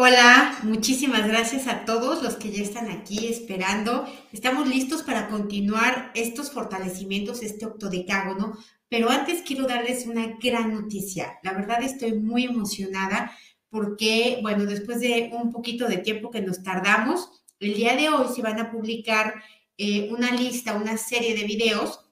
[0.00, 4.06] Hola, muchísimas gracias a todos los que ya están aquí esperando.
[4.32, 8.56] Estamos listos para continuar estos fortalecimientos, este octodecágono,
[8.88, 11.40] pero antes quiero darles una gran noticia.
[11.42, 13.32] La verdad estoy muy emocionada
[13.70, 18.28] porque, bueno, después de un poquito de tiempo que nos tardamos, el día de hoy
[18.32, 19.42] se van a publicar
[19.78, 22.08] eh, una lista, una serie de videos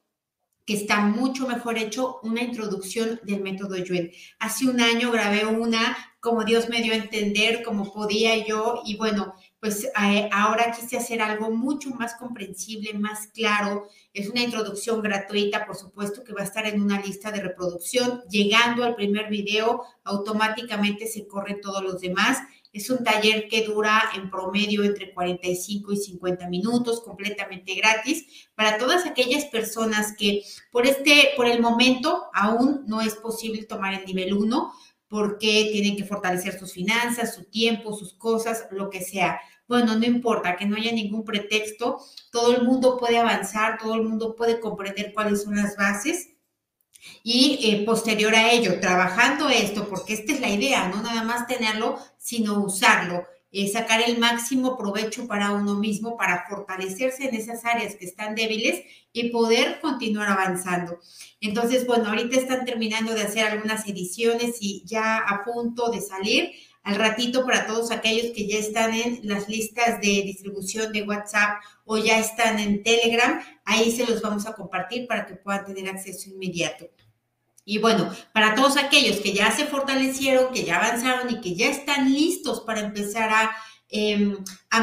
[0.64, 4.10] que está mucho mejor hecho, una introducción del método Yuen.
[4.40, 5.96] Hace un año grabé una
[6.27, 10.96] como Dios me dio a entender, como podía yo, y bueno, pues eh, ahora quise
[10.96, 13.87] hacer algo mucho más comprensible, más claro.
[14.12, 18.23] Es una introducción gratuita, por supuesto, que va a estar en una lista de reproducción.
[18.28, 22.38] Llegando al primer video, automáticamente se corren todos los demás.
[22.72, 28.78] Es un taller que dura en promedio entre 45 y 50 minutos, completamente gratis, para
[28.78, 34.05] todas aquellas personas que por este, por el momento aún no es posible tomar el
[34.05, 34.72] nivel 1
[35.09, 39.41] porque tienen que fortalecer sus finanzas, su tiempo, sus cosas, lo que sea.
[39.69, 41.98] Bueno, no importa, que no haya ningún pretexto,
[42.30, 46.30] todo el mundo puede avanzar, todo el mundo puede comprender cuáles son las bases
[47.22, 51.47] y eh, posterior a ello, trabajando esto, porque esta es la idea, no nada más
[51.47, 53.27] tenerlo, sino usarlo
[53.58, 58.34] eh, sacar el máximo provecho para uno mismo, para fortalecerse en esas áreas que están
[58.34, 58.82] débiles
[59.14, 60.98] y poder continuar avanzando.
[61.40, 66.52] Entonces, bueno, ahorita están terminando de hacer algunas ediciones y ya a punto de salir.
[66.82, 71.62] Al ratito para todos aquellos que ya están en las listas de distribución de WhatsApp
[71.86, 75.88] o ya están en Telegram, ahí se los vamos a compartir para que puedan tener
[75.88, 76.90] acceso inmediato.
[77.69, 81.69] Y bueno, para todos aquellos que ya se fortalecieron, que ya avanzaron y que ya
[81.69, 83.56] están listos para empezar a,
[83.89, 84.36] em,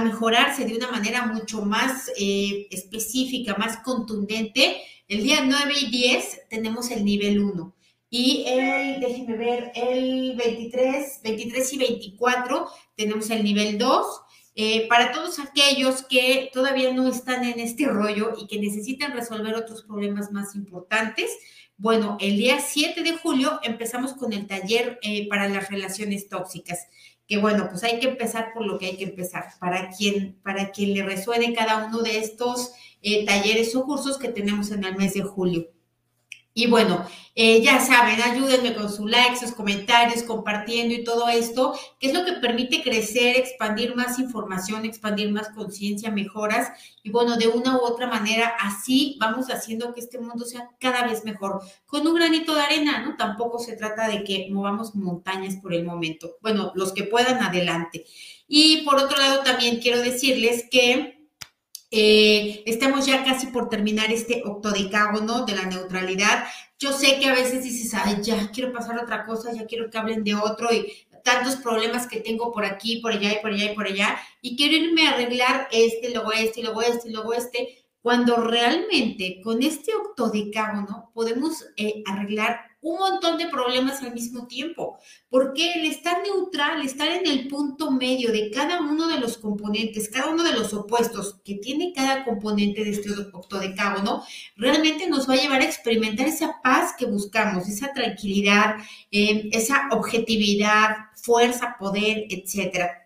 [0.03, 6.49] mejorarse de una manera mucho más eh, específica, más contundente, el día 9 y 10
[6.49, 7.73] tenemos el nivel 1.
[8.09, 14.05] Y el, déjenme ver, el 23, 23 y 24 tenemos el nivel 2.
[14.55, 19.55] Eh, para todos aquellos que todavía no están en este rollo y que necesitan resolver
[19.55, 21.31] otros problemas más importantes,
[21.83, 26.87] bueno, el día 7 de julio empezamos con el taller eh, para las relaciones tóxicas,
[27.27, 30.71] que bueno, pues hay que empezar por lo que hay que empezar, para quien, para
[30.71, 32.71] quien le resuene cada uno de estos
[33.01, 35.67] eh, talleres o cursos que tenemos en el mes de julio.
[36.53, 37.05] Y bueno,
[37.35, 42.13] eh, ya saben, ayúdenme con su like, sus comentarios, compartiendo y todo esto, que es
[42.13, 46.69] lo que permite crecer, expandir más información, expandir más conciencia, mejoras.
[47.01, 51.07] Y bueno, de una u otra manera, así vamos haciendo que este mundo sea cada
[51.07, 53.17] vez mejor, con un granito de arena, ¿no?
[53.17, 56.37] Tampoco se trata de que movamos montañas por el momento.
[56.39, 58.05] Bueno, los que puedan, adelante.
[58.47, 61.12] Y por otro lado, también quiero decirles que
[61.95, 66.45] eh, estamos ya casi por terminar este octodecágono de la neutralidad.
[66.79, 69.99] Yo sé que a veces dices, ay, ya quiero pasar otra cosa, ya quiero que
[69.99, 70.91] hablen de otro y
[71.23, 74.57] tantos problemas que tengo por aquí, por allá y por allá y por allá, y
[74.57, 79.93] quiero irme a arreglar este, luego este, luego este, luego este, cuando realmente con este
[79.93, 84.99] octodecágono podemos eh, arreglar un montón de problemas al mismo tiempo,
[85.29, 90.09] porque el estar neutral, estar en el punto medio de cada uno de los componentes,
[90.09, 94.23] cada uno de los opuestos que tiene cada componente de este octodecágono,
[94.57, 98.75] realmente nos va a llevar a experimentar esa paz que buscamos, esa tranquilidad,
[99.11, 102.99] eh, esa objetividad, fuerza, poder, etcétera.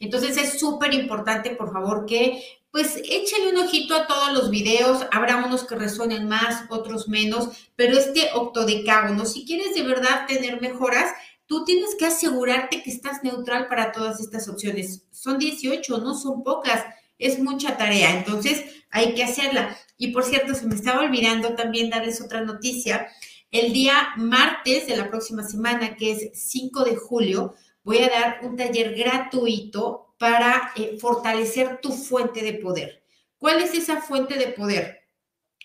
[0.00, 5.04] Entonces es súper importante, por favor, que pues échale un ojito a todos los videos,
[5.10, 10.60] habrá unos que resuenen más, otros menos, pero este octodecágono, si quieres de verdad tener
[10.60, 11.12] mejoras,
[11.46, 15.04] tú tienes que asegurarte que estás neutral para todas estas opciones.
[15.10, 16.84] Son 18, no son pocas,
[17.18, 19.76] es mucha tarea, entonces hay que hacerla.
[19.98, 23.08] Y por cierto, se me estaba olvidando también darles otra noticia.
[23.50, 28.40] El día martes de la próxima semana, que es 5 de julio, voy a dar
[28.44, 33.02] un taller gratuito para eh, fortalecer tu fuente de poder.
[33.38, 35.00] ¿Cuál es esa fuente de poder?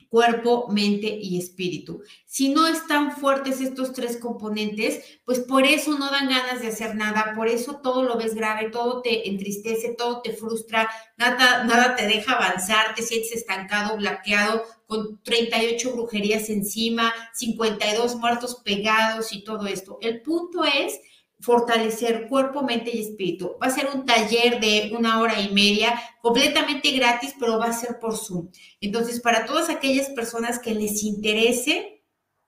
[0.07, 2.01] Cuerpo, mente y espíritu.
[2.25, 6.95] Si no están fuertes estos tres componentes, pues por eso no dan ganas de hacer
[6.95, 11.97] nada, por eso todo lo ves grave, todo te entristece, todo te frustra, nada, nada
[11.97, 19.43] te deja avanzar, te sientes estancado, bloqueado, con 38 brujerías encima, 52 muertos pegados y
[19.43, 19.97] todo esto.
[20.01, 20.97] El punto es
[21.45, 23.55] fortalecer cuerpo, mente y espíritu.
[23.61, 27.73] Va a ser un taller de una hora y media, completamente gratis, pero va a
[27.73, 28.49] ser por Zoom.
[28.81, 32.03] Entonces, para todas aquellas personas que les interese,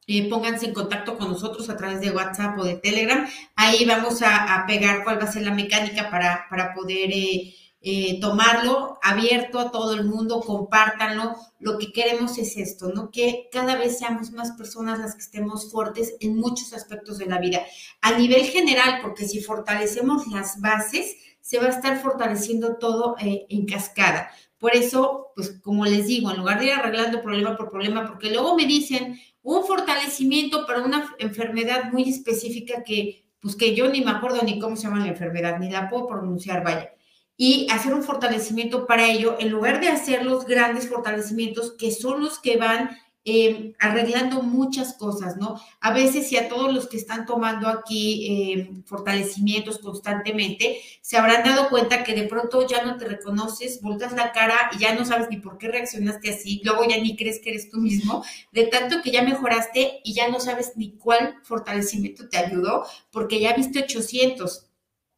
[0.07, 3.27] eh, pónganse en contacto con nosotros a través de WhatsApp o de Telegram.
[3.55, 7.11] Ahí vamos a, pegar cuál va a ser la mecánica para, para poder...
[7.11, 11.35] Eh, eh, tomarlo abierto a todo el mundo, compártanlo.
[11.59, 13.12] Lo que queremos es esto, ¿no?
[13.12, 17.39] Que cada vez seamos más personas las que estemos fuertes en muchos aspectos de la
[17.39, 17.62] vida.
[18.01, 23.45] A nivel general, porque si fortalecemos las bases, se va a estar fortaleciendo todo eh,
[23.50, 24.31] en cascada.
[24.57, 28.31] Por eso, pues como les digo, en lugar de ir arreglando problema por problema, porque
[28.31, 34.01] luego me dicen un fortalecimiento para una enfermedad muy específica que, pues que yo ni
[34.03, 36.91] me acuerdo ni cómo se llama la enfermedad, ni la puedo pronunciar, vaya
[37.38, 42.22] y hacer un fortalecimiento para ello, en lugar de hacer los grandes fortalecimientos que son
[42.22, 42.98] los que van
[43.30, 45.60] eh, arreglando muchas cosas, ¿no?
[45.81, 51.44] A veces y a todos los que están tomando aquí eh, fortalecimientos constantemente, se habrán
[51.44, 55.04] dado cuenta que de pronto ya no te reconoces, voltas la cara y ya no
[55.04, 58.24] sabes ni por qué reaccionaste así, luego ya ni crees que eres tú mismo,
[58.54, 63.42] de tanto que ya mejoraste y ya no sabes ni cuál fortalecimiento te ayudó, porque
[63.42, 64.68] ya viste 800.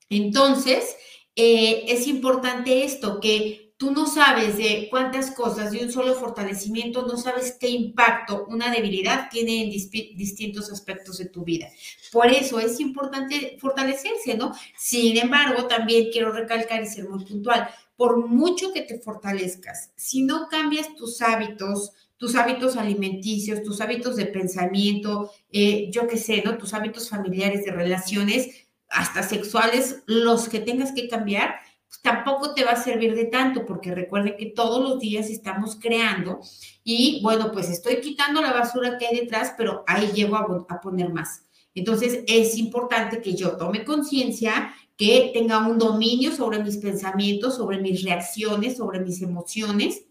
[0.10, 0.96] Entonces,
[1.42, 7.08] eh, es importante esto, que tú no sabes de cuántas cosas de un solo fortalecimiento,
[7.08, 11.70] no sabes qué impacto una debilidad tiene en distintos aspectos de tu vida.
[12.12, 14.52] Por eso es importante fortalecerse, ¿no?
[14.78, 20.24] Sin embargo, también quiero recalcar y ser muy puntual, por mucho que te fortalezcas, si
[20.24, 26.44] no cambias tus hábitos, tus hábitos alimenticios, tus hábitos de pensamiento, eh, yo qué sé,
[26.44, 26.58] ¿no?
[26.58, 31.56] Tus hábitos familiares de relaciones, hasta sexuales, los que tengas que cambiar,
[31.88, 35.76] pues tampoco te va a servir de tanto, porque recuerde que todos los días estamos
[35.80, 36.40] creando
[36.84, 40.82] y bueno, pues estoy quitando la basura que hay detrás, pero ahí llego a, a
[40.82, 41.44] poner más.
[41.74, 47.80] Entonces es importante que yo tome conciencia, que tenga un dominio sobre mis pensamientos, sobre
[47.80, 50.04] mis reacciones, sobre mis emociones.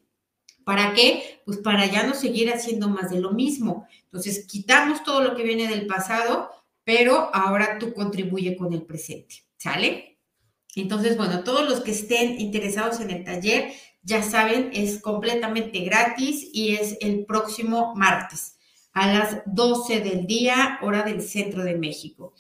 [0.65, 1.43] ¿Para qué?
[1.45, 3.87] Pues para ya no seguir haciendo más de lo mismo.
[4.05, 6.51] Entonces, quitamos todo lo que viene del pasado
[6.89, 10.21] pero ahora tú contribuye con el presente, ¿sale?
[10.75, 16.49] Entonces, bueno, todos los que estén interesados en el taller, ya saben, es completamente gratis
[16.51, 18.57] y es el próximo martes
[18.95, 22.33] a las 12 del día, hora del centro de México.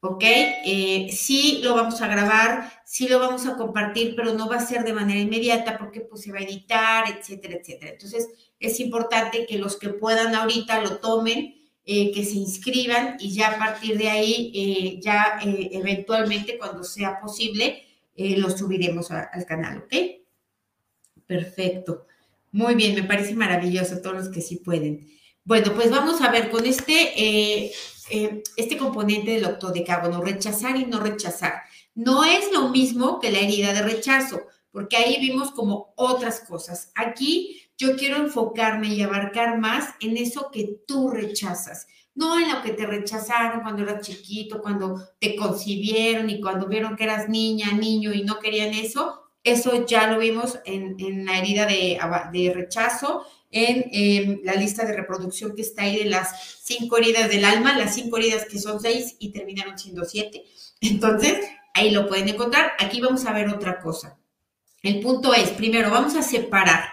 [0.00, 0.24] ¿Ok?
[0.24, 4.66] Eh, sí lo vamos a grabar, sí lo vamos a compartir, pero no va a
[4.66, 7.92] ser de manera inmediata porque pues se va a editar, etcétera, etcétera.
[7.92, 13.32] Entonces, es importante que los que puedan ahorita lo tomen eh, que se inscriban y
[13.32, 17.84] ya a partir de ahí, eh, ya eh, eventualmente cuando sea posible,
[18.16, 19.94] lo subiremos al canal, ¿ok?
[21.26, 22.06] Perfecto.
[22.52, 25.08] Muy bien, me parece maravilloso todos los que sí pueden.
[25.42, 27.72] Bueno, pues vamos a ver con este,
[28.10, 31.62] este componente del octodecágono, rechazar y no rechazar.
[31.94, 34.42] No es lo mismo que la herida de rechazo,
[34.72, 36.92] porque ahí vimos como otras cosas.
[36.94, 42.62] Aquí yo quiero enfocarme y abarcar más en eso que tú rechazas, no en lo
[42.62, 47.72] que te rechazaron cuando eras chiquito, cuando te concibieron y cuando vieron que eras niña,
[47.72, 49.22] niño y no querían eso.
[49.42, 55.62] Eso ya lo vimos en, la herida de, rechazo, en la lista de reproducción que
[55.62, 59.32] está ahí de las cinco heridas del alma, las cinco heridas que son seis y
[59.32, 60.44] terminaron siendo siete.
[60.82, 61.38] Entonces,
[61.72, 62.72] ahí lo pueden encontrar.
[62.78, 64.19] Aquí vamos a ver otra cosa.
[64.82, 66.84] El punto es, primero, vamos a separar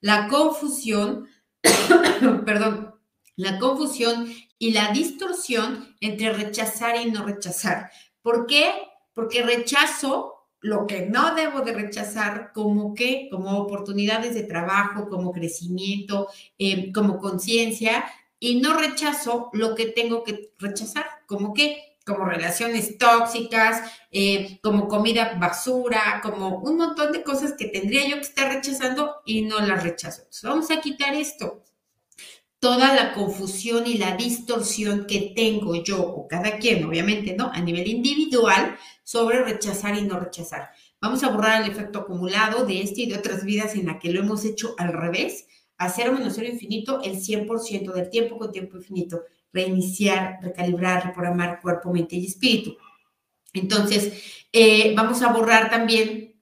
[0.00, 1.28] la confusión,
[2.44, 2.94] perdón,
[3.36, 7.90] la confusión y la distorsión entre rechazar y no rechazar.
[8.22, 8.70] ¿Por qué?
[9.14, 15.32] Porque rechazo lo que no debo de rechazar como que, como oportunidades de trabajo, como
[15.32, 16.28] crecimiento,
[16.58, 18.04] eh, como conciencia,
[18.38, 24.88] y no rechazo lo que tengo que rechazar, como que como relaciones tóxicas, eh, como
[24.88, 29.60] comida basura, como un montón de cosas que tendría yo que estar rechazando y no
[29.60, 30.22] las rechazo.
[30.42, 31.62] vamos a quitar esto.
[32.58, 37.50] Toda la confusión y la distorsión que tengo yo o cada quien, obviamente, ¿no?
[37.52, 40.70] A nivel individual sobre rechazar y no rechazar.
[41.00, 44.12] Vamos a borrar el efecto acumulado de este y de otras vidas en la que
[44.12, 48.52] lo hemos hecho al revés, a cero menos cero infinito el 100% del tiempo con
[48.52, 52.76] tiempo infinito reiniciar, recalibrar, reprogramar cuerpo, mente y espíritu.
[53.52, 54.12] Entonces,
[54.52, 56.40] eh, vamos a borrar también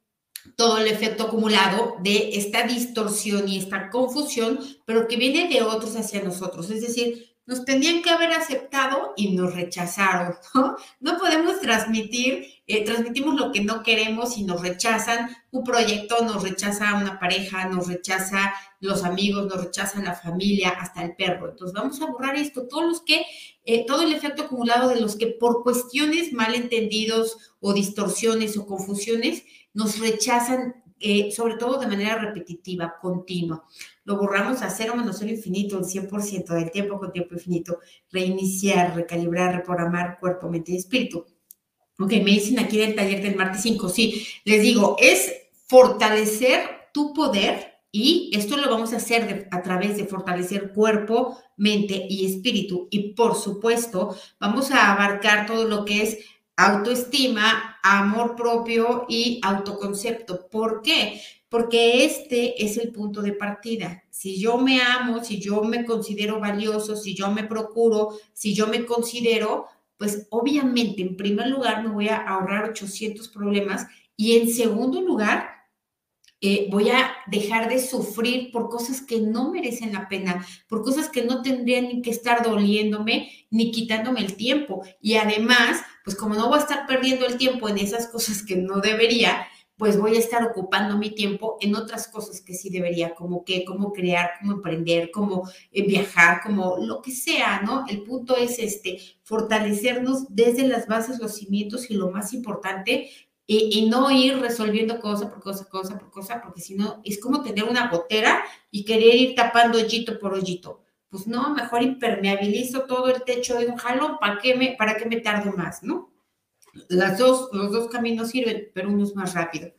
[0.56, 5.96] todo el efecto acumulado de esta distorsión y esta confusión, pero que viene de otros
[5.96, 6.70] hacia nosotros.
[6.70, 10.76] Es decir, nos tenían que haber aceptado y nos rechazaron, ¿no?
[11.00, 15.36] No podemos transmitir, eh, transmitimos lo que no queremos y nos rechazan.
[15.50, 21.02] Un proyecto nos rechaza una pareja, nos rechaza los amigos, nos rechaza la familia, hasta
[21.02, 21.50] el perro.
[21.50, 23.26] Entonces vamos a borrar esto, todos los que,
[23.64, 29.42] eh, todo el efecto acumulado de los que por cuestiones malentendidos o distorsiones o confusiones
[29.74, 33.64] nos rechazan eh, sobre todo de manera repetitiva, continua.
[34.10, 37.78] Lo borramos a cero menos cero infinito, el 100% del tiempo con tiempo infinito.
[38.10, 41.24] Reiniciar, recalibrar, reprogramar cuerpo, mente y espíritu.
[41.96, 43.88] Ok, me dicen aquí del taller del martes 5.
[43.88, 45.32] Sí, les digo, es
[45.68, 52.06] fortalecer tu poder y esto lo vamos a hacer a través de fortalecer cuerpo, mente
[52.08, 52.88] y espíritu.
[52.90, 56.18] Y por supuesto, vamos a abarcar todo lo que es
[56.56, 60.48] autoestima, amor propio y autoconcepto.
[60.48, 61.22] ¿Por qué?
[61.50, 64.04] Porque este es el punto de partida.
[64.08, 68.68] Si yo me amo, si yo me considero valioso, si yo me procuro, si yo
[68.68, 69.66] me considero,
[69.98, 75.60] pues obviamente en primer lugar me voy a ahorrar 800 problemas y en segundo lugar
[76.42, 81.10] eh, voy a dejar de sufrir por cosas que no merecen la pena, por cosas
[81.10, 84.82] que no tendrían ni que estar doliéndome ni quitándome el tiempo.
[85.02, 88.56] Y además, pues como no voy a estar perdiendo el tiempo en esas cosas que
[88.56, 89.46] no debería,
[89.80, 93.64] pues voy a estar ocupando mi tiempo en otras cosas que sí debería, como que,
[93.64, 97.86] cómo crear, cómo emprender, cómo eh, viajar, como lo que sea, ¿no?
[97.88, 103.08] El punto es este, fortalecernos desde las bases, los cimientos y lo más importante,
[103.46, 107.42] y, no ir resolviendo cosa por cosa, cosa por cosa, porque si no, es como
[107.42, 110.82] tener una gotera y querer ir tapando hoyito por hoyito.
[111.08, 115.16] Pues no, mejor impermeabilizo todo el techo de un jalón, ¿para me, para qué me
[115.22, 116.09] tardo más, no?
[116.88, 119.72] Las dos, los dos caminos sirven, pero uno es más rápido.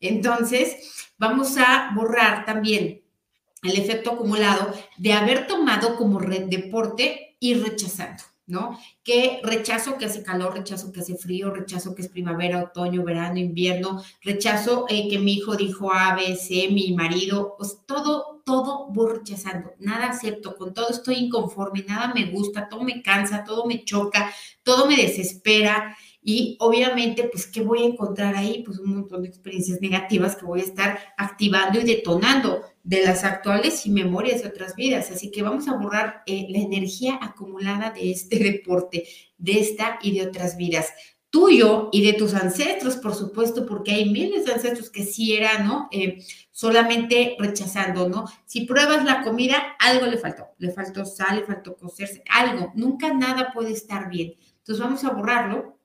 [0.00, 3.02] Entonces, vamos a borrar también
[3.62, 8.22] el efecto acumulado de haber tomado como red deporte y rechazando.
[8.46, 8.78] ¿no?
[9.02, 13.38] Que rechazo que hace calor, rechazo que hace frío, rechazo que es primavera, otoño, verano,
[13.38, 18.86] invierno, rechazo eh, que mi hijo dijo A, B, C, mi marido, pues todo, todo
[18.90, 23.66] voy rechazando, nada acepto, con todo estoy inconforme, nada me gusta, todo me cansa, todo
[23.66, 25.96] me choca, todo me desespera.
[26.28, 28.64] Y obviamente, pues, ¿qué voy a encontrar ahí?
[28.66, 33.22] Pues un montón de experiencias negativas que voy a estar activando y detonando de las
[33.22, 35.12] actuales y memorias de otras vidas.
[35.12, 39.06] Así que vamos a borrar eh, la energía acumulada de este deporte,
[39.38, 40.92] de esta y de otras vidas.
[41.30, 45.64] Tuyo y de tus ancestros, por supuesto, porque hay miles de ancestros que sí eran,
[45.64, 45.88] ¿no?
[45.92, 48.24] Eh, solamente rechazando, ¿no?
[48.46, 50.48] Si pruebas la comida, algo le faltó.
[50.58, 52.72] Le faltó sal, le faltó cocerse, algo.
[52.74, 54.34] Nunca nada puede estar bien.
[54.58, 55.75] Entonces vamos a borrarlo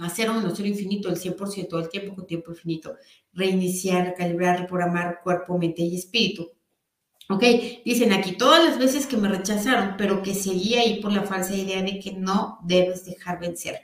[0.00, 2.96] hacer un cero infinito el 100% del tiempo con tiempo infinito,
[3.32, 6.50] reiniciar, recalibrar, reprogramar cuerpo, mente y espíritu.
[7.28, 7.42] Ok,
[7.84, 11.56] dicen aquí todas las veces que me rechazaron, pero que seguía ahí por la falsa
[11.56, 13.80] idea de que no debes dejar vencer.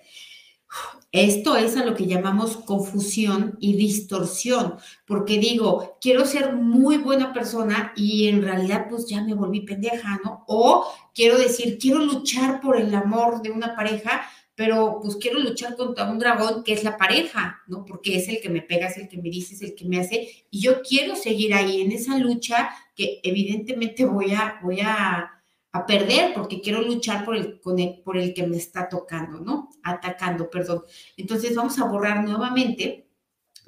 [1.11, 4.77] Esto es a lo que llamamos confusión y distorsión,
[5.07, 10.21] porque digo, quiero ser muy buena persona y en realidad pues ya me volví pendeja,
[10.25, 10.45] ¿no?
[10.47, 14.23] O quiero decir, quiero luchar por el amor de una pareja,
[14.55, 17.85] pero pues quiero luchar contra un dragón que es la pareja, ¿no?
[17.85, 19.99] Porque es el que me pega, es el que me dice, es el que me
[19.99, 25.39] hace, y yo quiero seguir ahí en esa lucha que evidentemente voy a, voy a,
[25.87, 29.71] perder porque quiero luchar por el, con por el que me está tocando, ¿no?
[29.83, 30.83] Atacando, perdón.
[31.17, 33.09] Entonces vamos a borrar nuevamente.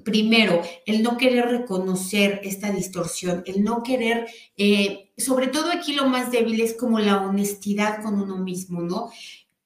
[0.04, 4.26] Primero, el no querer reconocer esta distorsión, el no querer,
[4.58, 9.10] eh, sobre todo aquí lo más débil es como la honestidad con uno mismo, ¿no?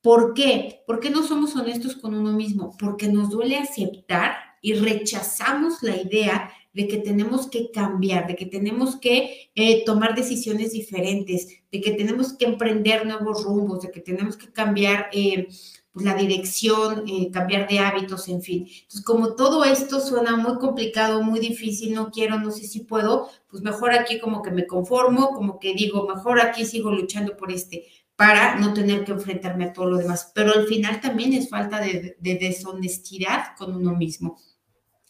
[0.03, 0.83] ¿Por qué?
[0.87, 2.77] ¿Por qué no somos honestos con uno mismo?
[2.79, 8.47] Porque nos duele aceptar y rechazamos la idea de que tenemos que cambiar, de que
[8.47, 14.01] tenemos que eh, tomar decisiones diferentes, de que tenemos que emprender nuevos rumbos, de que
[14.01, 15.49] tenemos que cambiar eh,
[15.93, 18.69] pues, la dirección, eh, cambiar de hábitos, en fin.
[18.69, 23.29] Entonces, como todo esto suena muy complicado, muy difícil, no quiero, no sé si puedo,
[23.51, 27.51] pues mejor aquí como que me conformo, como que digo, mejor aquí sigo luchando por
[27.51, 27.87] este
[28.19, 30.33] para no tener que enfrentarme a todo lo demás.
[30.35, 34.41] Pero al final también es falta de, deshonestidad con uno mismo.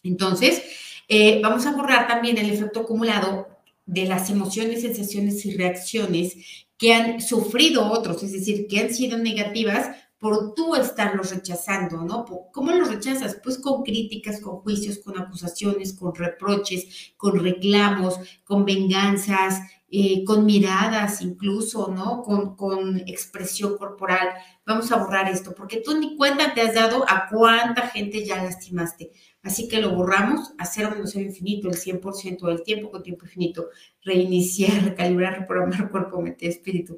[0.03, 0.61] Entonces,
[1.07, 3.47] eh, vamos a borrar también el efecto acumulado
[3.87, 9.17] de las emociones, sensaciones y reacciones que han sufrido otros, es decir, que han sido
[9.17, 9.89] negativas
[10.19, 12.25] por tú estarlos rechazando, ¿no?
[12.53, 13.39] ¿Cómo los rechazas?
[13.43, 19.61] Pues con críticas, con juicios, con acusaciones, con reproches, con reclamos, con venganzas,
[19.91, 22.21] eh, con miradas incluso, ¿no?
[22.21, 24.29] Con, con, expresión corporal.
[24.65, 28.43] Vamos a borrar esto, porque tú ni cuenta te has dado a cuánta gente ya
[28.43, 29.11] lastimaste.
[29.41, 33.69] Así que lo borramos, hacer un ser infinito el 100% del tiempo con tiempo infinito,
[34.03, 36.97] reiniciar, recalibrar, reprogramar cuerpo, mente, espíritu.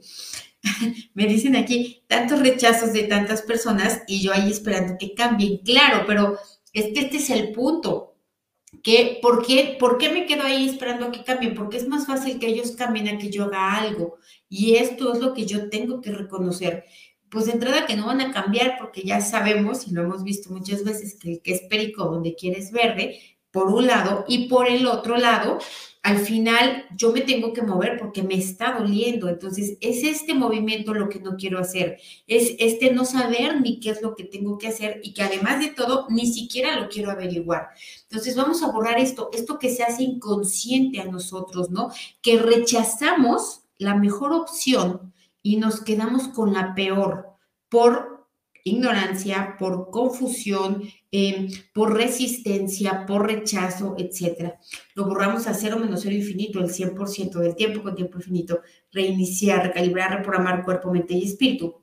[1.14, 5.60] Me dicen aquí tantos rechazos de tantas personas y yo ahí esperando que cambien.
[5.60, 6.38] Claro, pero
[6.74, 8.11] este es el punto
[9.22, 11.56] por, qué, ¿Por qué me quedo ahí esperando a que cambien?
[11.56, 14.18] Porque es más fácil que ellos cambien a que yo haga algo.
[14.50, 16.86] Y esto es lo que yo tengo que reconocer.
[17.30, 20.50] Pues de entrada que no van a cambiar porque ya sabemos y lo hemos visto
[20.52, 23.20] muchas veces que el que es perico donde quieres verde,
[23.52, 25.60] por un lado, y por el otro lado,
[26.04, 29.30] al final yo me tengo que mover porque me está doliendo.
[29.30, 32.00] Entonces, es este movimiento lo que no quiero hacer.
[32.26, 35.60] Es este no saber ni qué es lo que tengo que hacer y que además
[35.60, 37.70] de todo, ni siquiera lo quiero averiguar.
[38.04, 41.92] Entonces, vamos a borrar esto, esto que se hace inconsciente a nosotros, ¿no?
[42.22, 47.28] Que rechazamos la mejor opción y nos quedamos con la peor
[47.70, 48.11] por
[48.64, 54.54] ignorancia, por confusión, em, por resistencia, por rechazo, etc.
[54.96, 59.68] Lo borramos a cero menos cero infinito, el 100% del tiempo con tiempo infinito, reiniciar,
[59.68, 61.82] recalibrar, reprogramar cuerpo, mente y espíritu.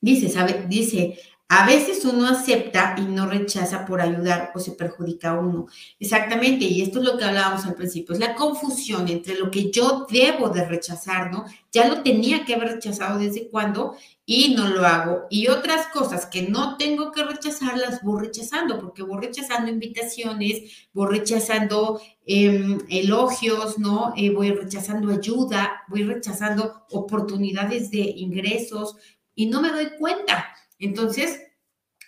[0.00, 0.66] Dice, ¿sabe?
[0.68, 1.18] Dice,
[1.52, 5.66] a veces uno acepta y no rechaza por ayudar o se perjudica a uno.
[5.98, 9.68] Exactamente, y esto es lo que hablábamos al principio, es la confusión entre lo que
[9.72, 11.44] yo debo de rechazar, ¿no?
[11.72, 15.26] Ya lo tenía que haber rechazado desde cuando y no lo hago.
[15.28, 20.88] Y otras cosas que no tengo que rechazar, las voy rechazando, porque voy rechazando invitaciones,
[20.92, 24.12] voy rechazando em, elogios, ¿no?
[24.16, 28.94] Eh, voy rechazando ayuda, voy rechazando oportunidades de ingresos
[29.34, 30.46] y no me doy cuenta.
[30.80, 31.40] Entonces,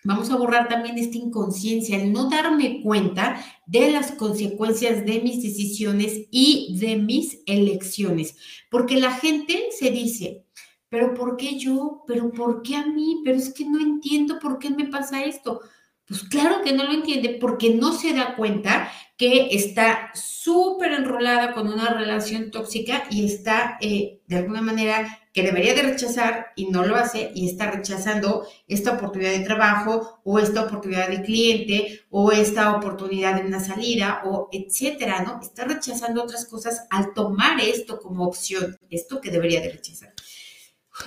[0.04, 5.42] vamos a borrar también esta inconsciencia, el no darme cuenta de las consecuencias de mis
[5.42, 8.36] decisiones y de mis elecciones.
[8.70, 10.44] Porque la gente se dice,
[10.88, 12.02] pero ¿por qué yo?
[12.06, 13.22] ¿Pero por qué a mí?
[13.24, 15.60] Pero es que no entiendo por qué me pasa esto.
[16.06, 21.54] Pues claro que no lo entiende porque no se da cuenta que está súper enrolada
[21.54, 26.66] con una relación tóxica y está eh, de alguna manera que debería de rechazar y
[26.66, 32.00] no lo hace y está rechazando esta oportunidad de trabajo o esta oportunidad de cliente
[32.10, 35.40] o esta oportunidad de una salida o etcétera, ¿no?
[35.40, 40.12] Está rechazando otras cosas al tomar esto como opción, esto que debería de rechazar.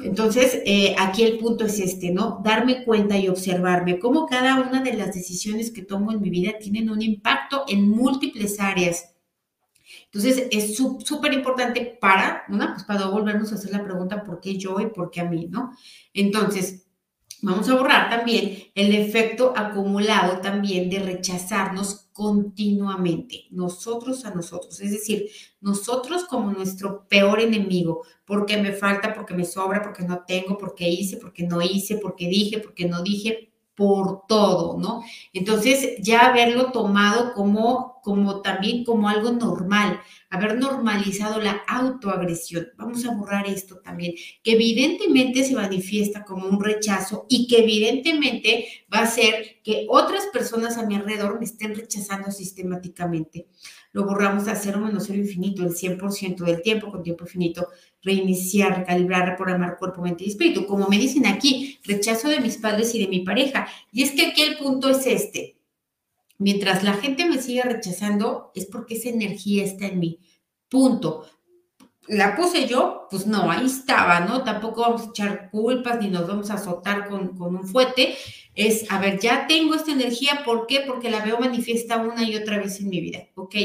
[0.03, 2.41] Entonces, eh, aquí el punto es este, ¿no?
[2.44, 6.53] Darme cuenta y observarme cómo cada una de las decisiones que tomo en mi vida
[6.60, 9.14] tienen un impacto en múltiples áreas.
[10.06, 14.58] Entonces, es súper importante para, una, pues para volvernos a hacer la pregunta, ¿por qué
[14.58, 15.72] yo y por qué a mí, ¿no?
[16.13, 16.86] Entonces,
[17.42, 24.89] Vamos a borrar también el efecto acumulado también de rechazarnos continuamente, nosotros a nosotros, es
[24.89, 25.30] decir,
[25.62, 30.89] nosotros como nuestro peor enemigo, porque me falta, porque me sobra, porque no tengo, porque
[30.89, 35.03] hice, porque no hice, porque dije, porque no dije, por todo, ¿no?
[35.34, 39.99] Entonces, ya haberlo tomado como, como también como algo normal,
[40.30, 42.67] haber normalizado la autoagresión.
[42.78, 48.86] Vamos a borrar esto también, que evidentemente se manifiesta como un rechazo y que evidentemente
[48.93, 53.47] va a ser que otras personas a mi alrededor me estén rechazando sistemáticamente.
[53.91, 57.69] Lo borramos a cero menos cero infinito, el 100% del tiempo con tiempo infinito,
[58.06, 60.65] reiniciar, recalibrar, reprogramar cuerpo, mente y espíritu.
[60.65, 63.68] Como me dicen aquí, rechazo de mis padres y de mi pareja.
[63.91, 65.56] Y es que aquí el punto es este
[66.38, 70.20] Mientras la gente me siga rechazando, es porque esa energía está en mí.
[70.70, 71.26] Punto.
[72.08, 74.44] La puse yo, pues no, ahí estaba, ¿no?
[74.44, 78.15] Tampoco vamos a echar culpas ni nos vamos a azotar con, con un fuete.
[78.54, 80.82] Es, a ver, ya tengo esta energía, ¿por qué?
[80.86, 83.28] Porque la veo manifiesta una y otra vez en mi vida.
[83.36, 83.56] Ok,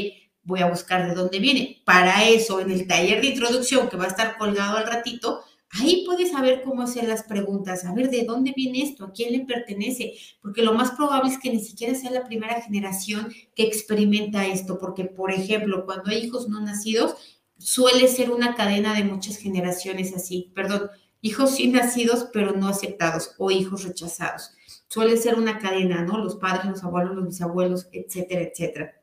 [0.51, 1.81] voy a buscar de dónde viene.
[1.85, 6.03] Para eso, en el taller de introducción que va a estar colgado al ratito, Ahí
[6.05, 9.45] puedes saber cómo hacer las preguntas, a ver de dónde viene esto, a quién le
[9.45, 14.45] pertenece, porque lo más probable es que ni siquiera sea la primera generación que experimenta
[14.45, 17.15] esto, porque por ejemplo, cuando hay hijos no nacidos,
[17.57, 20.89] suele ser una cadena de muchas generaciones así, perdón,
[21.21, 24.51] hijos sí nacidos pero no aceptados o hijos rechazados.
[24.89, 26.17] Suele ser una cadena, ¿no?
[26.17, 29.00] Los padres, los abuelos, los bisabuelos, etcétera, etcétera.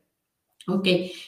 [0.69, 0.87] Ok,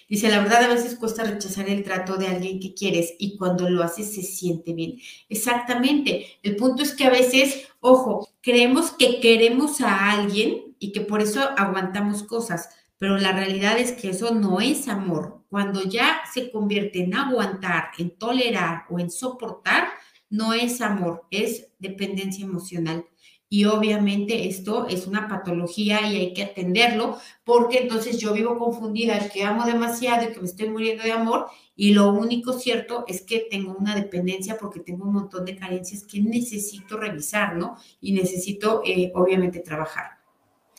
[0.09, 3.69] dice, la verdad a veces cuesta rechazar el trato de alguien que quieres y cuando
[3.69, 4.97] lo haces se siente bien.
[5.29, 11.01] Exactamente, el punto es que a veces, ojo, creemos que queremos a alguien y que
[11.01, 15.43] por eso aguantamos cosas, pero la realidad es que eso no es amor.
[15.49, 19.87] Cuando ya se convierte en aguantar, en tolerar o en soportar,
[20.29, 23.05] no es amor, es dependencia emocional.
[23.53, 29.27] Y obviamente esto es una patología y hay que atenderlo porque entonces yo vivo confundida
[29.27, 33.23] que amo demasiado y que me estoy muriendo de amor y lo único cierto es
[33.23, 37.75] que tengo una dependencia porque tengo un montón de carencias que necesito revisar, ¿no?
[37.99, 40.19] Y necesito eh, obviamente trabajar.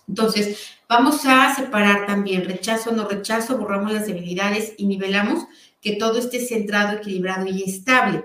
[0.09, 5.45] Entonces, vamos a separar también rechazo, no rechazo, borramos las debilidades y nivelamos
[5.83, 8.25] que todo esté centrado, equilibrado y estable.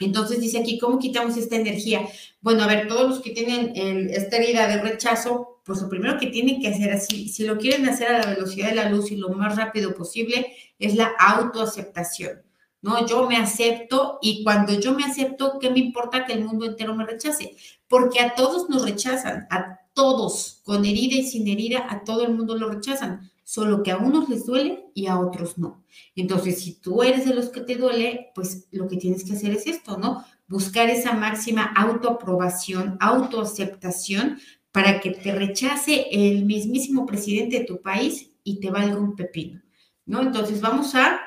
[0.00, 2.08] Entonces dice aquí, ¿cómo quitamos esta energía?
[2.40, 3.72] Bueno, a ver, todos los que tienen
[4.10, 7.88] esta herida de rechazo, pues lo primero que tienen que hacer así, si lo quieren
[7.88, 12.42] hacer a la velocidad de la luz y lo más rápido posible, es la autoaceptación.
[12.80, 13.06] ¿no?
[13.06, 16.94] Yo me acepto y cuando yo me acepto, ¿qué me importa que el mundo entero
[16.94, 17.56] me rechace?
[17.88, 22.34] Porque a todos nos rechazan, a todos, con herida y sin herida, a todo el
[22.34, 25.82] mundo lo rechazan solo que a unos les duele y a otros no.
[26.14, 29.52] Entonces, si tú eres de los que te duele, pues lo que tienes que hacer
[29.52, 30.22] es esto, ¿no?
[30.48, 34.38] Buscar esa máxima autoaprobación, autoaceptación
[34.70, 39.62] para que te rechace el mismísimo presidente de tu país y te valga un pepino,
[40.04, 40.20] ¿no?
[40.20, 41.18] Entonces, vamos a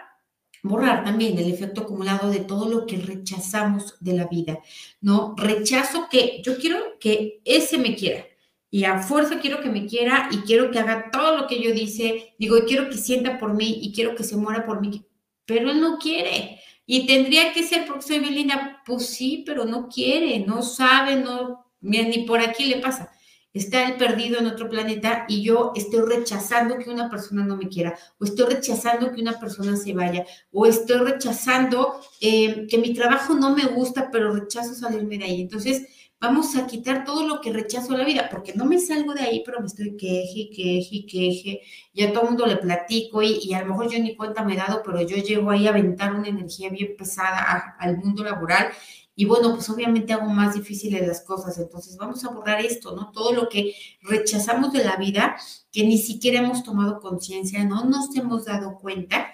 [0.61, 4.59] borrar también el efecto acumulado de todo lo que rechazamos de la vida,
[5.01, 5.33] ¿no?
[5.35, 8.23] Rechazo que yo quiero que ese me quiera
[8.71, 11.71] y a fuerza quiero que me quiera y quiero que haga todo lo que yo
[11.71, 15.05] dice, digo, y quiero que sienta por mí y quiero que se muera por mí,
[15.45, 16.59] pero él no quiere.
[16.85, 21.67] Y tendría que ser porque soy Belinda, pues sí, pero no quiere, no sabe, no,
[21.81, 23.11] ni por aquí le pasa
[23.53, 27.67] está él perdido en otro planeta y yo estoy rechazando que una persona no me
[27.67, 32.93] quiera, o estoy rechazando que una persona se vaya, o estoy rechazando eh, que mi
[32.93, 35.41] trabajo no me gusta, pero rechazo salirme de ahí.
[35.41, 35.83] Entonces,
[36.21, 39.21] vamos a quitar todo lo que rechazo a la vida, porque no me salgo de
[39.21, 41.61] ahí, pero me estoy queje, queje, queje,
[41.93, 44.53] y a todo mundo le platico y, y, a lo mejor yo ni cuenta me
[44.53, 48.71] he dado, pero yo llego ahí a aventar una energía bien pesada al mundo laboral
[49.15, 51.57] y bueno, pues obviamente hago más difíciles las cosas.
[51.57, 53.11] Entonces vamos a borrar esto, ¿no?
[53.11, 55.35] Todo lo que rechazamos de la vida,
[55.71, 59.31] que ni siquiera hemos tomado conciencia, no nos hemos dado cuenta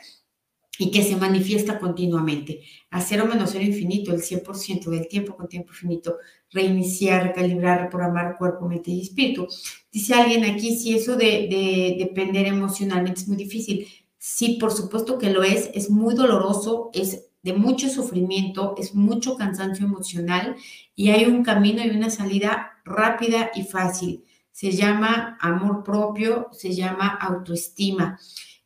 [0.77, 2.61] y que se manifiesta continuamente.
[2.91, 6.17] Hacer o menos cero infinito, el 100% del tiempo con tiempo infinito.
[6.51, 9.47] Reiniciar, recalibrar, reprogramar cuerpo, mente y espíritu.
[9.91, 13.87] Dice alguien aquí, si eso de, de depender emocionalmente es muy difícil.
[14.17, 19.37] Sí, por supuesto que lo es, es muy doloroso, es de mucho sufrimiento, es mucho
[19.37, 20.57] cansancio emocional
[20.95, 24.25] y hay un camino y una salida rápida y fácil.
[24.51, 28.19] Se llama amor propio, se llama autoestima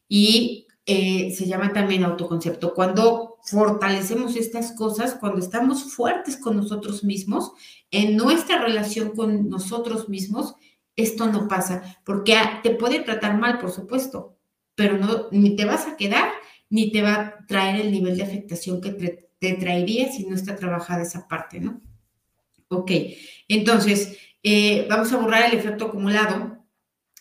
[0.07, 2.73] y eh, se llama también autoconcepto.
[2.73, 7.51] Cuando fortalecemos estas cosas, cuando estamos fuertes con nosotros mismos,
[7.91, 10.55] en nuestra relación con nosotros mismos,
[10.95, 14.37] esto no pasa, porque te puede tratar mal, por supuesto,
[14.75, 16.29] pero no, ni te vas a quedar
[16.71, 20.55] ni te va a traer el nivel de afectación que te, traería si no está
[20.55, 21.81] trabajada esa parte, ¿no?
[22.69, 22.91] Ok,
[23.47, 26.63] entonces eh, vamos a borrar el efecto acumulado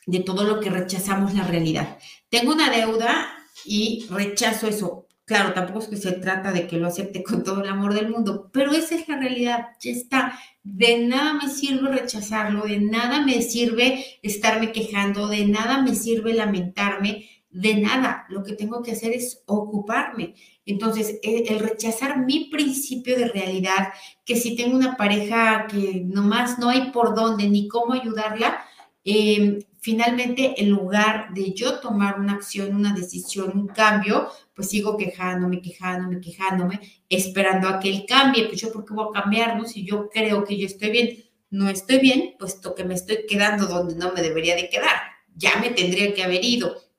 [0.06, 1.98] de todo lo que rechazamos la realidad.
[2.28, 5.06] Tengo una deuda y rechazo eso.
[5.30, 8.10] Claro, tampoco es que se trata de que lo acepte con todo el amor del
[8.10, 10.38] mundo, pero esa es la realidad, ya está.
[10.64, 16.34] De nada me sirve rechazarlo, de nada me sirve estarme quejando, de nada me sirve
[16.34, 18.26] lamentarme, de nada.
[18.28, 20.34] Lo que tengo que hacer es ocuparme.
[20.66, 23.88] Entonces, el, rechazar mi principio de realidad,
[24.24, 28.64] que si tengo una pareja que nomás no hay por dónde ni cómo ayudarla,
[29.04, 34.96] em, finalmente, en lugar de yo tomar una acción, una decisión, un cambio, pues sigo
[34.96, 38.46] quejándome, quejándome, quejándome, esperando a que él cambie.
[38.46, 39.56] Pues yo, ¿por qué voy a cambiar?
[39.56, 39.64] No?
[39.64, 43.66] Si yo creo que yo estoy bien, no estoy bien, puesto que me estoy quedando
[43.66, 44.96] donde no me debería de quedar.
[45.34, 46.90] Ya me tendría que haber ido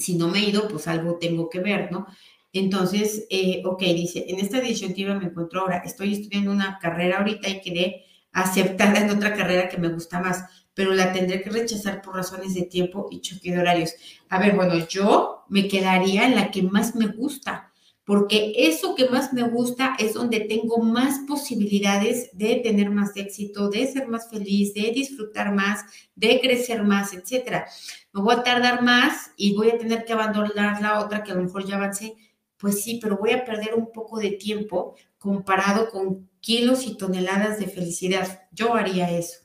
[0.00, 2.06] si no me he ido, pues algo tengo que ver, ¿no?
[2.52, 7.48] Entonces, eh, ok, dice, en esta disyuntiva me encuentro ahora, estoy estudiando una carrera ahorita
[7.48, 12.02] y quedé aceptada en otra carrera que me gusta más, pero la tendré que rechazar
[12.02, 13.94] por razones de tiempo y choque de horarios.
[14.28, 17.72] A ver, bueno, yo me quedaría en la que más me gusta,
[18.04, 23.68] porque eso que más me gusta es donde tengo más posibilidades de tener más éxito,
[23.68, 27.66] de ser más feliz, de disfrutar más, de crecer más, etcétera
[28.12, 31.34] me voy a tardar más y voy a tener que abandonar la otra que a
[31.34, 32.16] lo mejor ya avancé.
[32.56, 37.58] Pues sí, pero voy a perder un poco de tiempo comparado con kilos y toneladas
[37.58, 38.48] de felicidad.
[38.52, 39.38] Yo haría eso.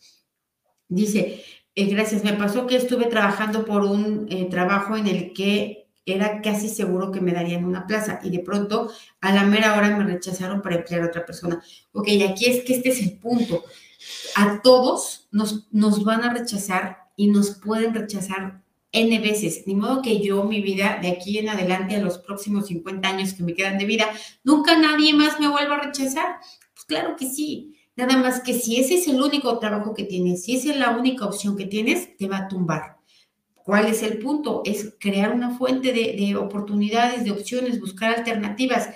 [0.88, 1.44] Dice,
[1.76, 6.42] eh, gracias, me pasó que estuve trabajando por un eh, trabajo en el que era
[6.42, 10.04] casi seguro que me darían una plaza y de pronto a la mera hora me
[10.04, 11.64] rechazaron para emplear a otra persona.
[11.94, 13.64] Ok, aquí es que este es el punto.
[14.36, 19.64] A todos nos, nos van a rechazar y nos pueden rechazar N veces.
[19.66, 23.34] Ni modo que yo, mi vida, de aquí en adelante, a los próximos 50 años
[23.34, 24.06] que me quedan de vida,
[24.44, 26.38] nunca nadie más me vuelva a rechazar.
[26.74, 27.75] Pues claro que sí.
[27.96, 30.98] Nada más que si ese es el único trabajo que tienes, si esa es la
[30.98, 32.98] única opción que tienes, te va a tumbar.
[33.56, 34.62] ¿Cuál es el punto?
[34.66, 38.90] Es crear una fuente de, de oportunidades, de opciones, buscar alternativas.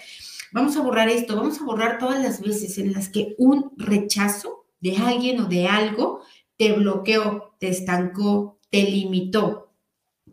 [0.52, 4.66] Vamos a borrar esto, vamos a borrar todas las veces en las que un rechazo
[4.80, 6.22] de alguien o de algo
[6.58, 9.72] te bloqueó, te estancó, te limitó,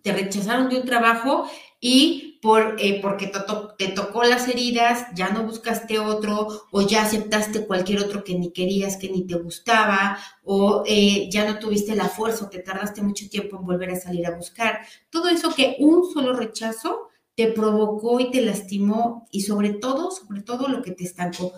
[0.03, 1.49] te rechazaron de un trabajo
[1.81, 3.33] y por, eh, porque
[3.77, 8.53] te, tocó las heridas, ya no buscaste otro o ya aceptaste cualquier otro que ni
[8.53, 13.03] querías, que ni te gustaba o eh, ya no tuviste la fuerza o te tardaste
[13.03, 14.79] mucho tiempo en volver a salir a buscar.
[15.11, 20.43] Todo eso que un solo rechazo te provocó y te lastimó y sobre todo, sobre
[20.43, 21.53] todo lo que te estancó,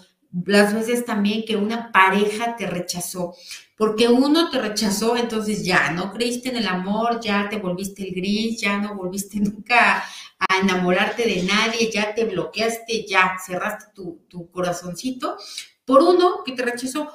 [0.46, 3.35] las veces también que una pareja te rechazó,
[3.77, 8.14] porque uno te rechazó, entonces ya no creíste en el amor, ya te volviste el
[8.14, 10.05] gris, ya no volviste nunca
[10.38, 15.37] a enamorarte de nadie, ya te bloqueaste, ya cerraste tu, tu corazoncito
[15.85, 17.09] por uno que te rechazó,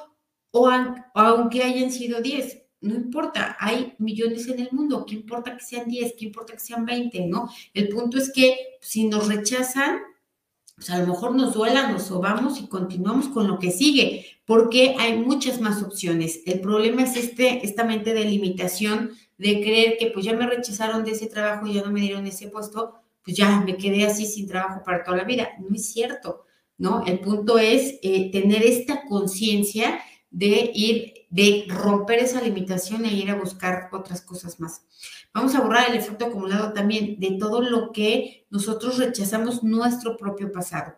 [0.50, 0.68] o,
[1.14, 5.88] aunque hayan sido 10, no importa, hay millones en el mundo, ¿qué importa que sean
[5.88, 6.14] 10?
[6.18, 7.26] ¿Qué importa que sean 20?
[7.26, 7.48] ¿No?
[7.72, 10.00] El punto es que si nos rechazan,
[10.74, 14.96] pues a lo mejor nos duela, nos sobamos y continuamos con lo que sigue, porque
[14.98, 16.40] hay muchas más opciones.
[16.44, 21.04] El problema es este, esta mente de limitación, de creer que pues ya me rechazaron
[21.04, 24.46] de ese trabajo ya no me dieron ese puesto, pues ya me quedé así sin
[24.46, 25.48] trabajo para toda la vida.
[25.58, 26.44] No es cierto,
[26.76, 27.04] ¿no?
[27.06, 33.30] El punto es eh, tener esta conciencia de ir, de romper esa limitación e ir
[33.30, 34.82] a buscar otras cosas más.
[35.32, 40.52] Vamos a borrar el efecto acumulado también de todo lo que nosotros rechazamos nuestro propio
[40.52, 40.96] pasado.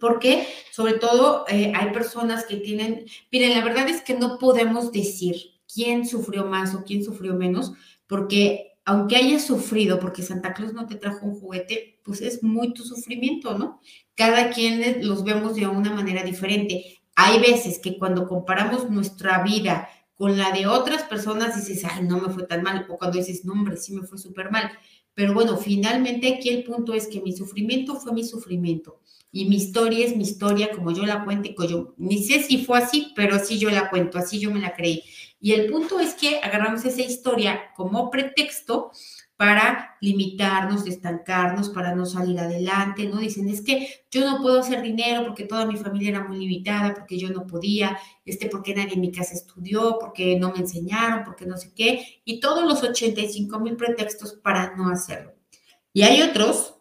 [0.00, 4.92] Porque, sobre todo, eh, hay personas que tienen, miren, la verdad es que no podemos
[4.92, 5.36] decir
[5.72, 7.72] quién sufrió más o quién sufrió menos,
[8.06, 12.72] porque aunque hayas sufrido, porque Santa Claus no te trajo un juguete, pues es muy
[12.72, 13.80] tu sufrimiento, ¿no?
[14.14, 16.96] Cada quien los vemos de una manera diferente.
[17.16, 22.20] Hay veces que cuando comparamos nuestra vida con la de otras personas dices, ay, no
[22.20, 24.70] me fue tan mal, o cuando dices, no, hombre, sí me fue súper mal.
[25.14, 29.00] Pero bueno, finalmente aquí el punto es que mi sufrimiento fue mi sufrimiento
[29.32, 32.78] y mi historia es mi historia como yo la cuento, yo ni sé si fue
[32.78, 35.02] así, pero así yo la cuento, así yo me la creí.
[35.40, 38.90] Y el punto es que agarramos esa historia como pretexto
[39.36, 43.18] para limitarnos, estancarnos, para no salir adelante, ¿no?
[43.18, 46.94] Dicen, es que yo no puedo hacer dinero porque toda mi familia era muy limitada,
[46.94, 51.22] porque yo no podía, este, porque nadie en mi casa estudió, porque no me enseñaron,
[51.24, 55.34] porque no sé qué, y todos los 85 mil pretextos para no hacerlo.
[55.92, 56.74] Y hay otros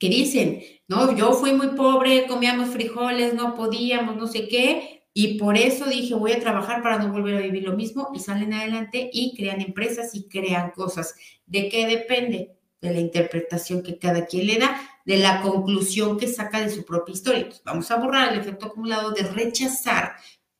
[0.00, 5.36] que dicen, no, yo fui muy pobre, comíamos frijoles, no podíamos, no sé qué, y
[5.36, 8.52] por eso dije, voy a trabajar para no volver a vivir lo mismo y salen
[8.52, 11.16] adelante y crean empresas y crean cosas.
[11.44, 12.56] ¿De qué depende?
[12.80, 16.84] De la interpretación que cada quien le da, de la conclusión que saca de su
[16.84, 17.40] propia historia.
[17.40, 20.12] Entonces, vamos a borrar el efecto acumulado de rechazar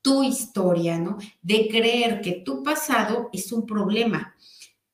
[0.02, 1.18] tu historia, ¿no?
[1.40, 4.34] De creer que tu pasado es un problema.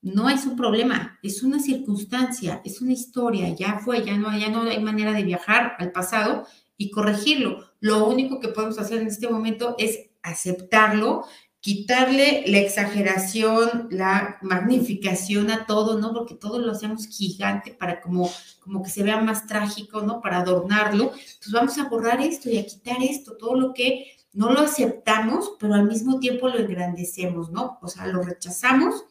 [0.03, 4.51] No es un problema, es una circunstancia, es una historia, ya fue, ya no, ya
[4.51, 6.47] no hay manera de viajar al pasado
[6.77, 7.65] y corregirlo.
[7.81, 11.25] Lo único que podemos hacer en este momento es aceptarlo,
[11.61, 16.13] quitarle la exageración, la magnificación a todo, ¿no?
[16.13, 20.21] Porque todo lo hacemos gigante para como, como que se vea más trágico, ¿no?
[20.21, 21.13] Para adornarlo.
[21.15, 25.53] Entonces vamos a borrar esto y a quitar esto, todo lo que no lo aceptamos,
[25.59, 27.79] pero al mismo tiempo lo engrandecemos, ¿no?
[27.81, 29.05] O sea, lo rechazamos,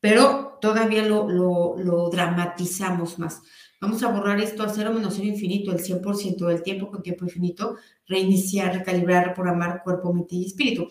[0.00, 3.40] pero todavía lo, lo, lo dramatizamos más.
[3.80, 7.24] Vamos a borrar esto a cero menos cero infinito, el 100% del tiempo con tiempo
[7.24, 10.88] infinito, reiniciar, recalibrar, reprogramar cuerpo, mente y espíritu.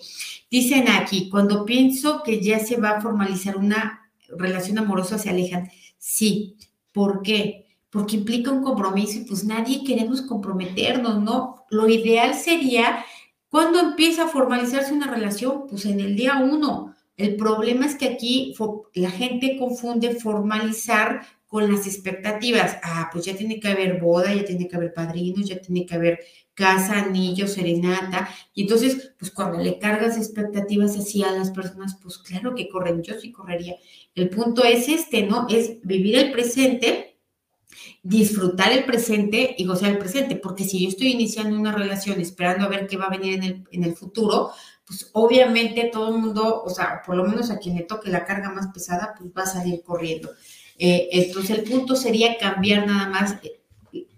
[0.49, 5.69] Dicen aquí, cuando pienso que ya se va a formalizar una relación amorosa, se alejan.
[5.97, 6.55] Sí.
[6.93, 7.67] ¿Por qué?
[7.89, 11.65] Porque implica un compromiso y pues nadie queremos comprometernos, ¿no?
[11.69, 13.03] Lo ideal sería,
[13.49, 15.67] cuando empieza a formalizarse una relación?
[15.69, 16.95] Pues en el día uno.
[17.17, 18.53] El problema es que aquí
[18.93, 22.77] la gente confunde formalizar con las expectativas.
[22.83, 25.95] Ah, pues ya tiene que haber boda, ya tiene que haber padrinos, ya tiene que
[25.95, 26.19] haber
[26.53, 28.29] casa, anillo, serenata.
[28.53, 33.03] Y entonces, pues cuando le cargas expectativas así a las personas, pues claro que corren,
[33.03, 33.75] yo sí correría.
[34.15, 35.47] El punto es este, ¿no?
[35.49, 37.19] Es vivir el presente,
[38.03, 42.65] disfrutar el presente y gozar el presente, porque si yo estoy iniciando una relación esperando
[42.65, 44.51] a ver qué va a venir en el, en el futuro,
[44.85, 48.25] pues obviamente todo el mundo, o sea, por lo menos a quien le toque la
[48.25, 50.31] carga más pesada, pues va a salir corriendo.
[50.77, 53.59] Eh, entonces el punto sería cambiar nada más eh,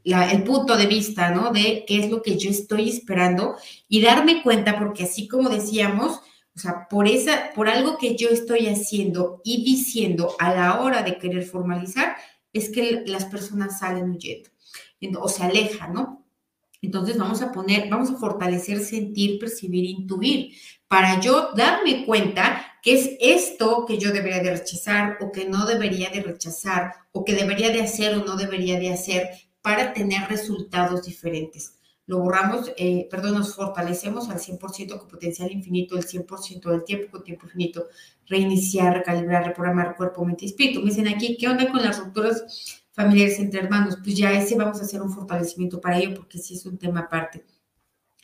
[0.03, 1.51] el punto de vista, ¿no?
[1.51, 3.55] De qué es lo que yo estoy esperando
[3.87, 6.21] y darme cuenta, porque así como decíamos,
[6.55, 11.03] o sea, por, esa, por algo que yo estoy haciendo y diciendo a la hora
[11.03, 12.17] de querer formalizar,
[12.51, 14.49] es que las personas salen huyendo
[15.21, 16.18] o se alejan, ¿no?
[16.81, 20.53] Entonces vamos a poner, vamos a fortalecer, sentir, percibir, intuir,
[20.87, 25.65] para yo darme cuenta que es esto que yo debería de rechazar o que no
[25.65, 29.29] debería de rechazar o que debería de hacer o no debería de hacer
[29.61, 31.75] para tener resultados diferentes.
[32.09, 37.11] Lo borramos, eh, perdón, nos fortalecemos al 100% con potencial infinito, el 100% del tiempo
[37.11, 37.85] con tiempo infinito,
[38.25, 40.79] reiniciar, recalibrar, reprogramar cuerpo, mente y espíritu.
[40.79, 43.97] Me dicen aquí, ¿qué onda con las rupturas familiares entre hermanos?
[44.03, 47.01] Pues ya ese vamos a hacer un fortalecimiento para ello porque sí es un tema
[47.01, 47.45] aparte.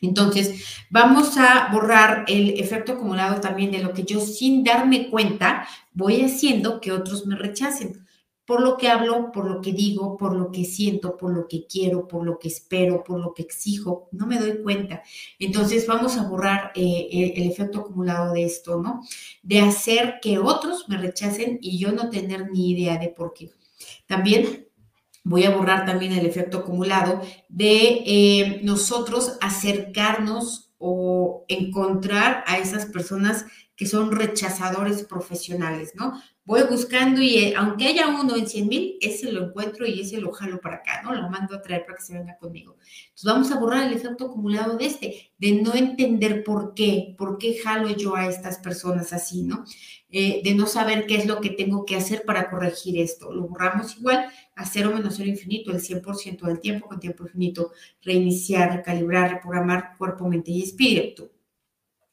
[0.00, 5.66] Entonces, vamos a borrar el efecto acumulado también de lo que yo sin darme cuenta
[5.92, 8.04] voy haciendo que otros me rechacen.
[8.46, 11.66] por lo que hablo, por lo que digo, por lo que siento, por lo que
[11.66, 15.02] quiero, por lo que espero, por lo que exijo, no me doy cuenta.
[15.38, 19.02] Entonces vamos a borrar eh, el efecto acumulado de esto, ¿no?
[19.42, 23.50] De hacer que otros me rechacen y yo no tener ni idea de por qué.
[24.06, 24.68] También
[25.24, 32.86] voy a borrar también el efecto acumulado de eh, nosotros acercarnos o encontrar a esas
[32.86, 36.20] personas que son rechazadores profesionales, ¿no?
[36.44, 40.18] Voy buscando y eh, aunque haya uno en 100 mil, ese lo encuentro y ese
[40.18, 41.12] lo jalo para acá, ¿no?
[41.12, 42.76] Lo mando a traer para que se venga conmigo.
[43.08, 47.36] Entonces vamos a borrar el efecto acumulado de este, de no entender por qué, por
[47.36, 49.64] qué jalo yo a estas personas así, ¿no?
[50.08, 53.32] Eh, de no saber qué es lo que tengo que hacer para corregir esto.
[53.32, 57.72] Lo borramos igual a cero menos cero infinito, el 100% del tiempo con tiempo infinito,
[58.02, 61.30] reiniciar, recalibrar, reprogramar cuerpo, mente y espíritu.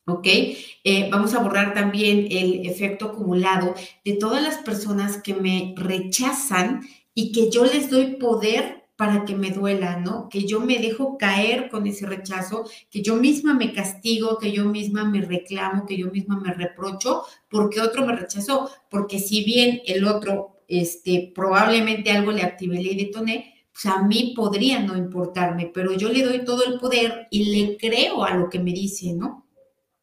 [0.05, 0.25] ¿Ok?
[0.25, 6.81] Eh, vamos a borrar también el efecto acumulado de todas las personas que me rechazan
[7.13, 10.29] y que yo les doy poder para que me duela, ¿no?
[10.29, 14.65] Que yo me dejo caer con ese rechazo, que yo misma me castigo, que yo
[14.65, 19.81] misma me reclamo, que yo misma me reprocho porque otro me rechazó, porque si bien
[19.85, 25.71] el otro, este, probablemente algo le activé y detoné, pues a mí podría no importarme,
[25.73, 29.13] pero yo le doy todo el poder y le creo a lo que me dice,
[29.13, 29.43] ¿no?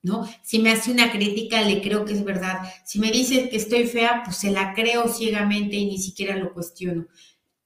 [0.02, 0.26] ¿no?
[0.42, 2.60] Si me hace una crítica, le creo que es verdad.
[2.84, 6.52] Si me dice que estoy fea, pues se la creo ciegamente y ni siquiera lo
[6.52, 7.06] cuestiono.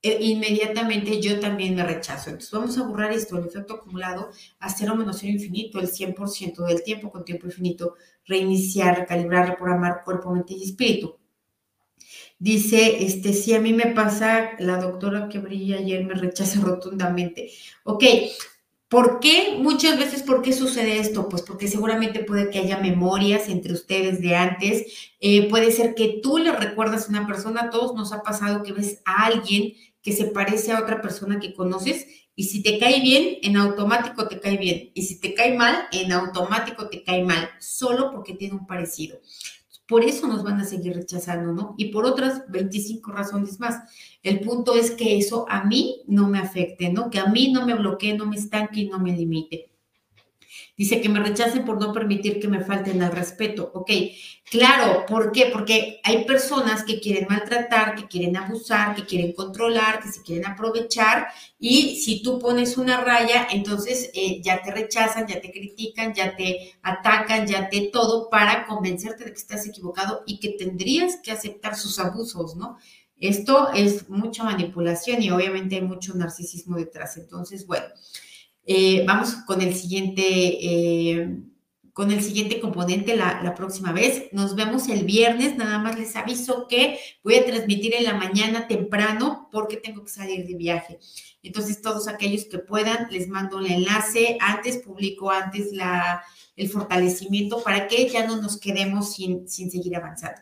[0.05, 2.29] E, inmediatamente yo también me rechazo.
[2.29, 6.63] Entonces vamos a borrar esto, el efecto acumulado a cero menos cero infinito, el 100%
[6.67, 7.95] del tiempo con tiempo infinito,
[8.27, 11.17] reiniciar, recalibrar, reprogramar cuerpo, mente y espíritu.
[12.39, 17.51] Dice, este, si a mí me pasa, la doctora que brilla ayer me rechaza rotundamente.
[17.85, 18.05] Ok,
[18.87, 19.57] ¿Por qué?
[19.59, 21.29] Muchas veces, ¿por qué sucede esto?
[21.29, 25.11] Pues porque seguramente puede que haya memorias entre ustedes de antes.
[25.19, 28.63] Eh, puede ser que tú le recuerdas a una persona, a todos nos ha pasado
[28.63, 29.73] que ves a alguien
[30.05, 34.29] que se parece a otra persona que conoces y si te cae bien, en automático
[34.29, 34.91] te cae bien.
[34.95, 39.21] Y si te cae mal, en automático te cae mal, solo porque tiene un parecido.
[39.87, 41.75] Por eso nos van a seguir rechazando, ¿no?
[41.79, 43.83] Y por otras 25 razones más.
[44.23, 47.11] El punto es que eso a mí no me afecte, ¿no?
[47.11, 49.74] Que a mí no me bloquee, no me estanque y no me limite.
[50.77, 53.71] Dice que me rechacen por no permitir que me falten al respeto.
[53.75, 53.91] Ok,
[54.51, 55.51] claro, ¿por qué?
[55.53, 60.47] Porque hay personas que quieren maltratar, que quieren abusar, que quieren controlar, que se quieren
[60.47, 61.29] aprovechar
[61.61, 66.35] y si tú pones una raya, entonces eh, ya te rechazan, ya te critican, ya
[66.35, 71.31] te atacan, ya te todo para convencerte de que estás equivocado y que tendrías que
[71.31, 72.79] aceptar sus abusos, ¿no?
[73.17, 77.17] Esto es mucha manipulación y obviamente hay mucho narcisismo detrás.
[77.17, 77.87] Entonces, bueno.
[78.67, 81.39] Eh, vamos con el siguiente, eh,
[81.93, 84.25] con el siguiente componente la, la, próxima vez.
[84.33, 85.57] Nos vemos el viernes.
[85.57, 90.11] Nada más les aviso que voy a transmitir en la mañana temprano porque tengo que
[90.11, 90.99] salir de viaje.
[91.43, 94.39] Entonces, todos aquellos que puedan, les mando el enlace.
[94.41, 96.25] Antes publico antes la,
[96.57, 100.41] el fortalecimiento para que ya no nos quedemos sin, sin seguir avanzando.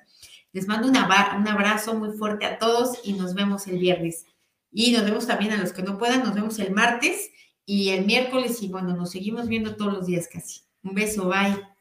[0.53, 4.27] Les mando un abrazo muy fuerte a todos y nos vemos el viernes.
[4.71, 7.32] Y nos vemos también a los que no puedan, nos vemos el martes
[7.67, 10.63] y el miércoles y bueno, nos seguimos viendo todos los días casi.
[10.83, 11.72] Un beso, bye.